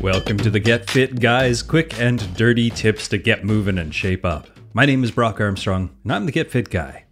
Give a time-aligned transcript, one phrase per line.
[0.00, 4.24] Welcome to the Get Fit Guys quick and dirty tips to get moving and shape
[4.24, 4.48] up.
[4.72, 7.04] My name is Brock Armstrong, and I'm the Get Fit Guy.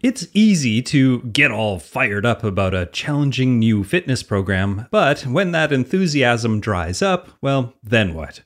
[0.00, 5.52] It's easy to get all fired up about a challenging new fitness program, but when
[5.52, 8.42] that enthusiasm dries up, well, then what?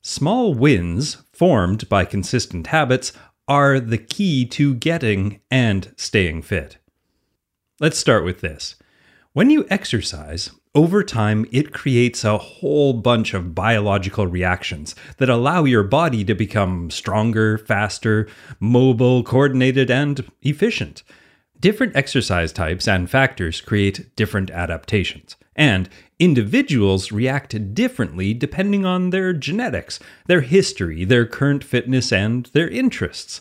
[0.00, 3.12] Small wins, formed by consistent habits,
[3.46, 6.78] are the key to getting and staying fit.
[7.80, 8.76] Let's start with this.
[9.34, 15.64] When you exercise, over time, it creates a whole bunch of biological reactions that allow
[15.64, 18.26] your body to become stronger, faster,
[18.58, 21.04] mobile, coordinated, and efficient.
[21.60, 29.32] Different exercise types and factors create different adaptations, and individuals react differently depending on their
[29.32, 33.40] genetics, their history, their current fitness, and their interests.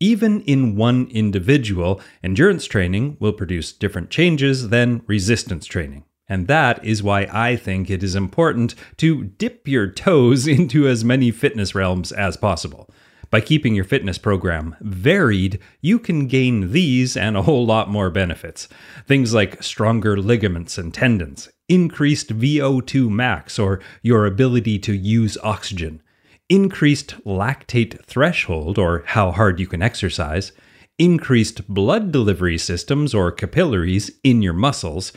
[0.00, 6.04] Even in one individual, endurance training will produce different changes than resistance training.
[6.32, 11.04] And that is why I think it is important to dip your toes into as
[11.04, 12.88] many fitness realms as possible.
[13.28, 18.08] By keeping your fitness program varied, you can gain these and a whole lot more
[18.08, 18.66] benefits.
[19.06, 26.02] Things like stronger ligaments and tendons, increased VO2 max or your ability to use oxygen,
[26.48, 30.52] increased lactate threshold or how hard you can exercise,
[30.98, 35.12] increased blood delivery systems or capillaries in your muscles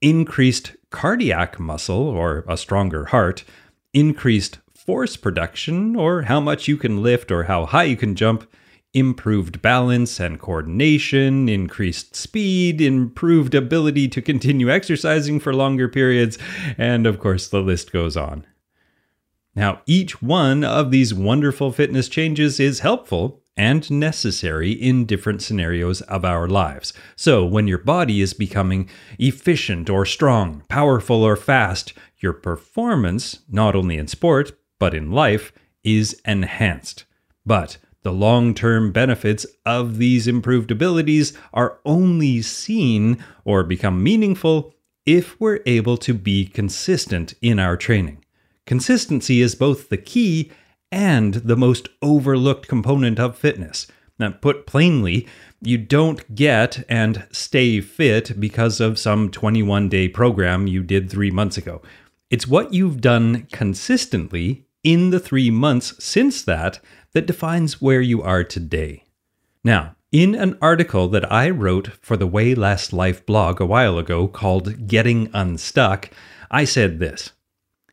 [0.00, 3.44] increased cardiac muscle or a stronger heart,
[3.92, 8.50] increased force production or how much you can lift or how high you can jump,
[8.92, 16.38] improved balance and coordination, increased speed, improved ability to continue exercising for longer periods,
[16.76, 18.44] and of course the list goes on.
[19.54, 26.00] Now, each one of these wonderful fitness changes is helpful and necessary in different scenarios
[26.02, 26.94] of our lives.
[27.14, 28.88] So, when your body is becoming
[29.18, 35.52] efficient or strong, powerful or fast, your performance, not only in sport, but in life,
[35.84, 37.04] is enhanced.
[37.44, 44.72] But the long term benefits of these improved abilities are only seen or become meaningful
[45.04, 48.24] if we're able to be consistent in our training.
[48.64, 50.50] Consistency is both the key
[50.92, 53.86] and the most overlooked component of fitness.
[54.18, 55.26] Now, put plainly,
[55.62, 61.30] you don't get and stay fit because of some 21 day program you did three
[61.30, 61.80] months ago.
[62.28, 66.80] It's what you've done consistently in the three months since that
[67.12, 69.04] that defines where you are today.
[69.64, 73.98] Now, in an article that I wrote for the Way Less Life blog a while
[73.98, 76.10] ago called Getting Unstuck,
[76.50, 77.32] I said this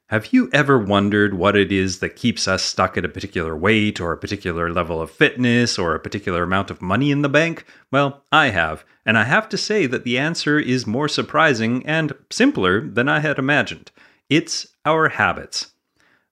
[0.08, 4.00] have you ever wondered what it is that keeps us stuck at a particular weight
[4.00, 7.66] or a particular level of fitness or a particular amount of money in the bank?
[7.92, 12.14] Well, I have, and I have to say that the answer is more surprising and
[12.30, 13.92] simpler than I had imagined.
[14.30, 15.72] It's our habits.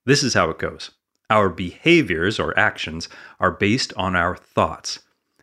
[0.05, 0.91] This is how it goes
[1.29, 3.09] our behaviors or actions
[3.39, 4.99] are based on our thoughts,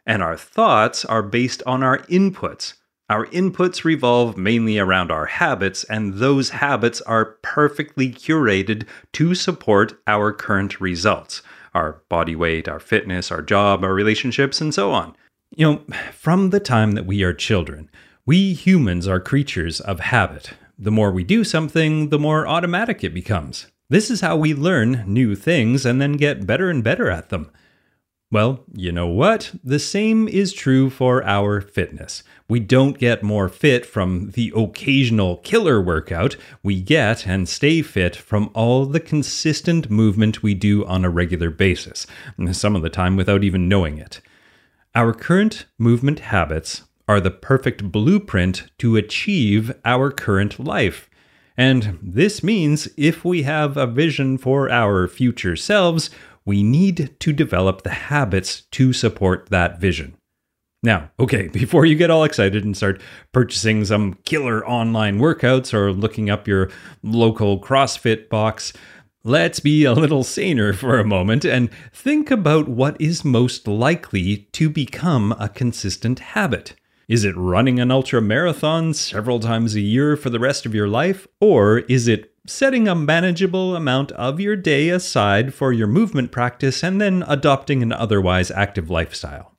[0.06, 2.74] and our thoughts are based on our inputs.
[3.12, 10.00] Our inputs revolve mainly around our habits, and those habits are perfectly curated to support
[10.06, 11.42] our current results
[11.74, 15.14] our body weight, our fitness, our job, our relationships, and so on.
[15.54, 17.90] You know, from the time that we are children,
[18.24, 20.54] we humans are creatures of habit.
[20.78, 23.66] The more we do something, the more automatic it becomes.
[23.90, 27.50] This is how we learn new things and then get better and better at them.
[28.32, 29.52] Well, you know what?
[29.62, 32.22] The same is true for our fitness.
[32.48, 36.36] We don't get more fit from the occasional killer workout.
[36.62, 41.50] We get and stay fit from all the consistent movement we do on a regular
[41.50, 42.06] basis,
[42.52, 44.22] some of the time without even knowing it.
[44.94, 51.10] Our current movement habits are the perfect blueprint to achieve our current life.
[51.54, 56.08] And this means if we have a vision for our future selves,
[56.44, 60.16] we need to develop the habits to support that vision.
[60.82, 63.00] Now, okay, before you get all excited and start
[63.32, 66.70] purchasing some killer online workouts or looking up your
[67.02, 68.72] local CrossFit box,
[69.24, 74.48] let's be a little saner for a moment and think about what is most likely
[74.52, 76.74] to become a consistent habit.
[77.08, 80.88] Is it running an ultra marathon several times a year for the rest of your
[80.88, 81.26] life?
[81.40, 86.82] Or is it setting a manageable amount of your day aside for your movement practice
[86.82, 89.56] and then adopting an otherwise active lifestyle?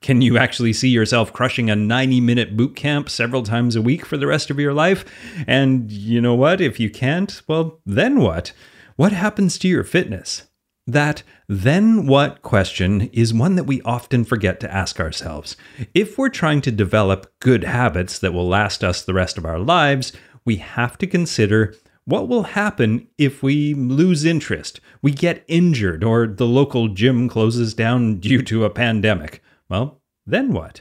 [0.00, 4.04] Can you actually see yourself crushing a 90 minute boot camp several times a week
[4.04, 5.04] for the rest of your life?
[5.46, 6.60] And you know what?
[6.60, 8.52] If you can't, well, then what?
[8.96, 10.44] What happens to your fitness?
[10.86, 15.56] That then what question is one that we often forget to ask ourselves.
[15.94, 19.58] If we're trying to develop good habits that will last us the rest of our
[19.58, 20.12] lives,
[20.44, 21.74] we have to consider
[22.08, 27.74] what will happen if we lose interest, we get injured, or the local gym closes
[27.74, 29.42] down due to a pandemic.
[29.68, 30.80] Well, then what?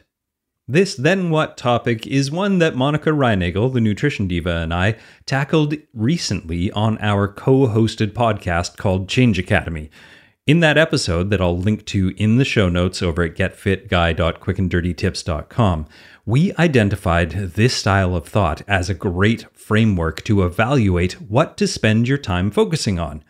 [0.70, 4.96] This then what topic is one that Monica Reinagel, the nutrition diva, and I
[5.26, 9.90] tackled recently on our co hosted podcast called Change Academy.
[10.46, 15.88] In that episode, that I'll link to in the show notes over at getfitguy.quickanddirtytips.com,
[16.28, 22.06] we identified this style of thought as a great framework to evaluate what to spend
[22.06, 23.24] your time focusing on.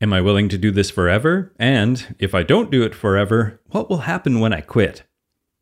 [0.00, 1.52] Am I willing to do this forever?
[1.58, 5.02] And if I don't do it forever, what will happen when I quit?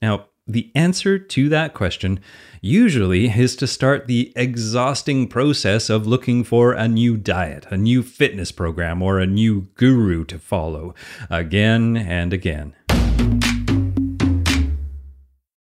[0.03, 2.21] Now, the answer to that question
[2.61, 8.03] usually is to start the exhausting process of looking for a new diet, a new
[8.03, 10.95] fitness program, or a new guru to follow
[11.31, 12.75] again and again.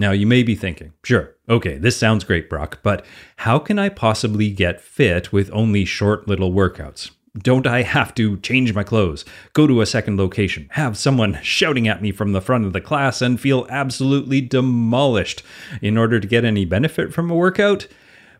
[0.00, 3.04] Now, you may be thinking, sure, okay, this sounds great, Brock, but
[3.38, 7.10] how can I possibly get fit with only short little workouts?
[7.36, 11.88] Don't I have to change my clothes, go to a second location, have someone shouting
[11.88, 15.42] at me from the front of the class, and feel absolutely demolished
[15.82, 17.88] in order to get any benefit from a workout?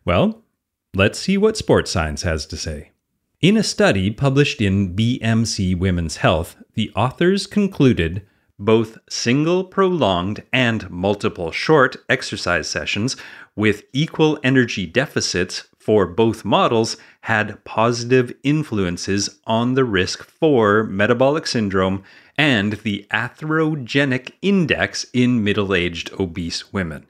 [0.04, 0.42] Well,
[0.94, 2.92] let's see what sports science has to say.
[3.40, 8.26] In a study published in BMC Women's Health, the authors concluded
[8.58, 13.16] both single prolonged and multiple short exercise sessions
[13.54, 21.46] with equal energy deficits for both models had positive influences on the risk for metabolic
[21.46, 22.02] syndrome
[22.36, 27.06] and the atherogenic index in middle aged obese women.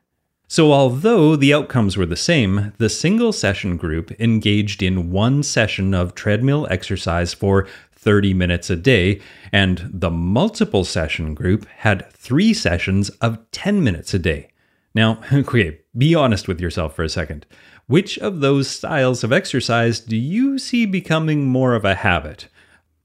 [0.51, 5.93] So, although the outcomes were the same, the single session group engaged in one session
[5.93, 7.67] of treadmill exercise for
[7.99, 9.21] 30 minutes a day,
[9.53, 14.51] and the multiple session group had three sessions of 10 minutes a day.
[14.95, 17.47] Now, okay, be honest with yourself for a second.
[17.87, 22.49] Which of those styles of exercise do you see becoming more of a habit?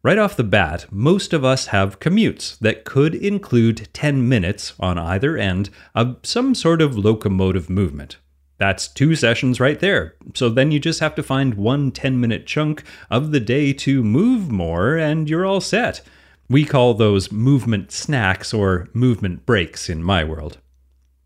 [0.04, 4.98] Right off the bat, most of us have commutes that could include 10 minutes on
[4.98, 8.18] either end of some sort of locomotive movement.
[8.64, 10.16] That's two sessions right there.
[10.36, 14.02] So then you just have to find one 10 minute chunk of the day to
[14.02, 16.00] move more and you're all set.
[16.48, 20.60] We call those movement snacks or movement breaks in my world.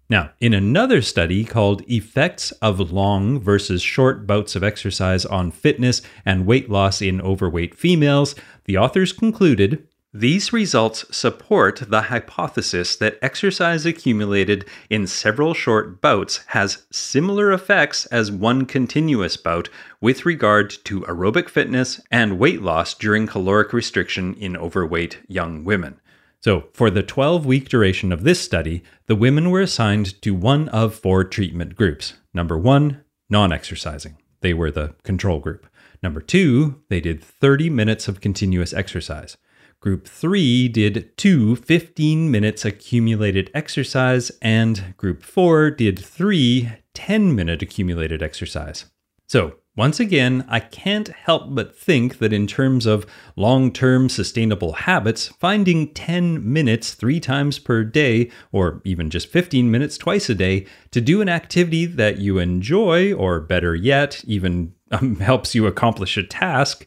[0.09, 6.01] Now, in another study called Effects of Long versus Short Bouts of Exercise on Fitness
[6.25, 8.33] and Weight Loss in Overweight Females,
[8.65, 16.37] the authors concluded these results support the hypothesis that exercise accumulated in several short bouts
[16.47, 19.67] has similar effects as one continuous bout
[19.99, 25.99] with regard to aerobic fitness and weight loss during caloric restriction in overweight young women.
[26.39, 30.69] So, for the 12 week duration of this study, the women were assigned to one
[30.69, 32.13] of four treatment groups.
[32.33, 34.15] Number one, non exercising.
[34.39, 35.67] They were the control group.
[36.01, 39.35] Number two, they did 30 minutes of continuous exercise.
[39.79, 47.61] Group 3 did two 15 minutes accumulated exercise, and Group 4 did three 10 minute
[47.61, 48.85] accumulated exercise.
[49.27, 53.05] So, once again, I can't help but think that in terms of
[53.35, 59.69] long term sustainable habits, finding 10 minutes three times per day, or even just 15
[59.69, 64.73] minutes twice a day, to do an activity that you enjoy, or better yet, even
[64.91, 66.83] um, helps you accomplish a task,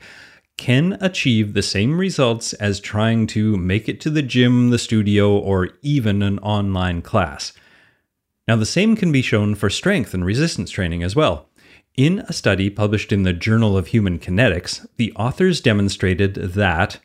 [0.61, 5.35] can achieve the same results as trying to make it to the gym, the studio,
[5.35, 7.55] or even an online class.
[8.47, 11.49] Now, the same can be shown for strength and resistance training as well.
[11.97, 17.00] In a study published in the Journal of Human Kinetics, the authors demonstrated that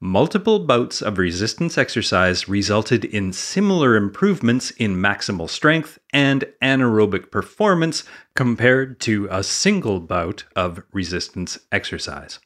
[0.00, 8.02] multiple bouts of resistance exercise resulted in similar improvements in maximal strength and anaerobic performance
[8.34, 12.40] compared to a single bout of resistance exercise.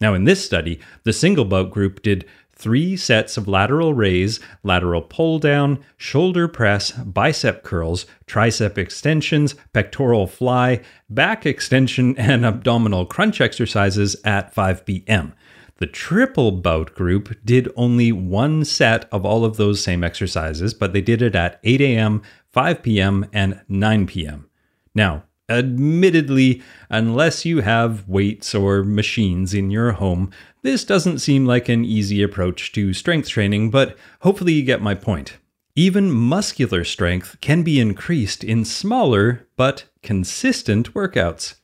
[0.00, 5.02] Now, in this study, the single bout group did three sets of lateral raise, lateral
[5.02, 13.40] pull down, shoulder press, bicep curls, tricep extensions, pectoral fly, back extension, and abdominal crunch
[13.40, 15.34] exercises at 5 p.m.
[15.78, 20.92] The triple bout group did only one set of all of those same exercises, but
[20.92, 22.22] they did it at 8 a.m.,
[22.52, 24.48] 5 p.m., and 9 p.m.
[24.94, 30.30] Now, Admittedly, unless you have weights or machines in your home,
[30.62, 34.94] this doesn't seem like an easy approach to strength training, but hopefully you get my
[34.94, 35.36] point.
[35.76, 41.56] Even muscular strength can be increased in smaller but consistent workouts.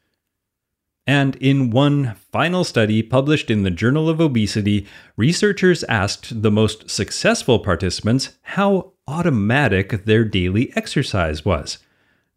[1.06, 6.90] And in one final study published in the Journal of Obesity, researchers asked the most
[6.90, 11.78] successful participants how automatic their daily exercise was.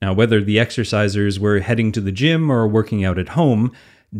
[0.03, 3.71] Now, whether the exercisers were heading to the gym or working out at home,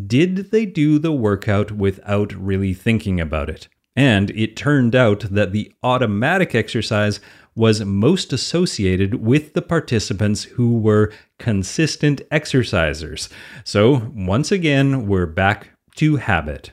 [0.08, 3.68] did they do the workout without really thinking about it?
[3.94, 7.20] And it turned out that the automatic exercise
[7.54, 13.28] was most associated with the participants who were consistent exercisers.
[13.66, 16.72] So, once again, we're back to habit.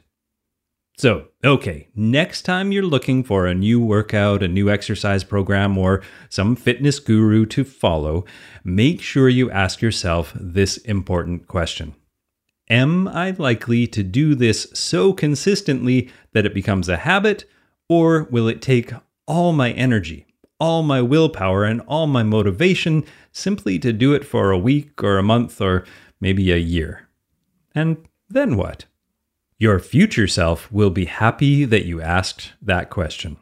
[1.01, 6.03] So, okay, next time you're looking for a new workout, a new exercise program, or
[6.29, 8.27] some fitness guru to follow,
[8.65, 11.95] make sure you ask yourself this important question
[12.69, 17.47] Am I likely to do this so consistently that it becomes a habit,
[17.89, 18.93] or will it take
[19.27, 20.27] all my energy,
[20.59, 25.17] all my willpower, and all my motivation simply to do it for a week or
[25.17, 25.87] a month or
[26.21, 27.09] maybe a year?
[27.75, 28.85] And then what?
[29.61, 33.37] Your future self will be happy that you asked that question.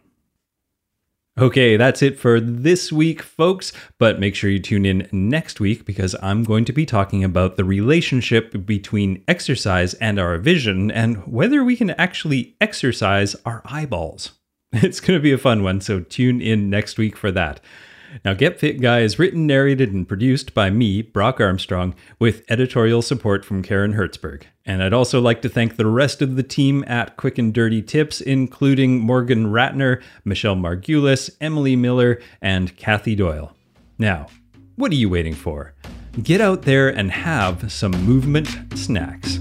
[1.39, 3.73] Okay, that's it for this week, folks.
[3.99, 7.57] But make sure you tune in next week because I'm going to be talking about
[7.57, 14.33] the relationship between exercise and our vision and whether we can actually exercise our eyeballs.
[14.73, 17.61] It's going to be a fun one, so tune in next week for that.
[18.25, 23.03] Now, Get Fit Guy is written, narrated, and produced by me, Brock Armstrong, with editorial
[23.03, 24.43] support from Karen Hertzberg.
[24.65, 27.83] And I'd also like to thank the rest of the team at Quick and Dirty
[27.83, 33.55] Tips, including Morgan Ratner, Michelle Margulis, Emily Miller, and Kathy Doyle.
[33.99, 34.27] Now,
[34.77, 35.75] what are you waiting for?
[36.23, 39.41] Get out there and have some movement snacks.